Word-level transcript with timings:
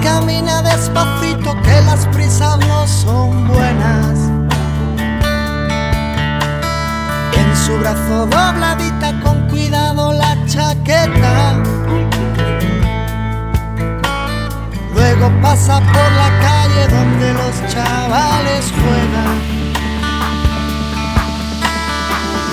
camina 0.00 0.62
despacito 0.62 1.54
que 1.62 1.80
las 1.82 2.06
prisas 2.06 2.58
no 2.66 2.86
son 2.86 3.46
buenas. 3.48 4.18
En 7.32 7.56
su 7.56 7.78
brazo 7.78 8.26
dobladita 8.26 9.20
con 9.20 9.48
cuidado 9.48 10.12
la 10.12 10.36
chaqueta. 10.46 11.62
Luego 14.94 15.30
pasa 15.42 15.80
por 15.80 16.12
la 16.12 16.30
calle 16.40 16.88
donde 16.88 17.32
los 17.34 17.72
chavales 17.72 18.72
juegan. 18.72 19.40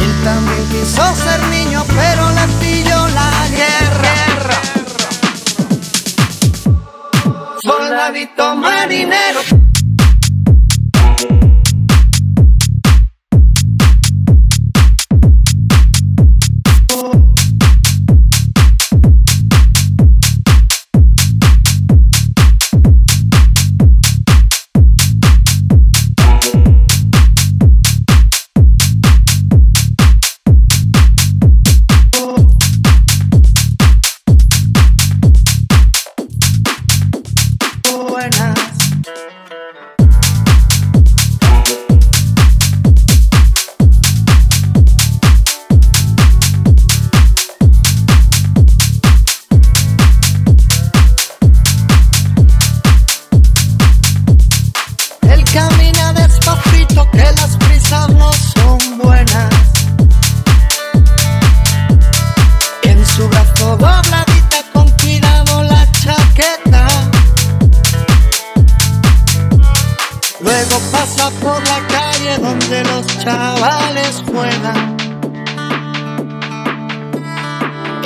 Él 0.00 0.24
también 0.24 0.68
quiso 0.70 1.14
ser 1.14 1.42
niño, 1.48 1.84
pero 1.88 2.30
le 2.30 2.46
pilló 2.60 3.08
la 3.08 3.48
guerra. 3.48 4.69
Soldadito 8.00 8.56
marinero. 8.56 9.59
Camina 55.52 56.12
despacito 56.12 57.10
que 57.10 57.22
las 57.22 57.56
prisas 57.56 58.08
no 58.10 58.32
son 58.32 58.98
buenas. 58.98 59.54
En 62.82 63.06
su 63.06 63.28
brazo 63.28 63.76
dobladita 63.76 64.62
con 64.72 64.88
cuidado 64.90 65.62
la 65.64 65.86
chaqueta. 65.92 66.86
Luego 70.40 70.78
pasa 70.92 71.30
por 71.42 71.60
la 71.68 71.86
calle 71.88 72.38
donde 72.38 72.84
los 72.84 73.06
chavales 73.18 74.22
juegan. 74.26 74.96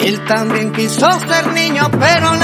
Él 0.02 0.22
también 0.26 0.72
quiso 0.72 1.08
ser 1.20 1.46
niño, 1.52 1.90
pero 1.98 2.34
le 2.34 2.43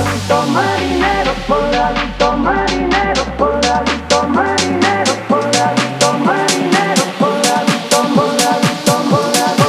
Soldadito 0.00 0.40
marinero, 0.46 1.32
soldadito 1.46 2.32
marinero, 2.38 3.22
soldadito 3.36 4.28
marinero, 4.28 5.12
soldadito 5.28 6.08
marinero, 6.24 7.04
soldadito, 7.18 7.98
soldadito, 8.14 8.94
soldadito, 8.96 9.60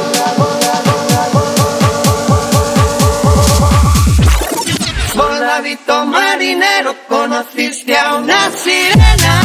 soldadito 5.12 6.06
marinero, 6.06 6.94
conociste 7.08 7.94
a 7.98 8.14
una 8.14 8.50
sirena. 8.52 9.41